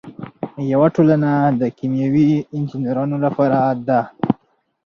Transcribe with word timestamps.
یوه 0.71 0.87
ټولنه 0.95 1.31
د 1.59 1.61
کیمیاوي 1.77 2.29
انجینرانو 2.55 3.17
لپاره 3.25 3.59
ده. 3.87 4.01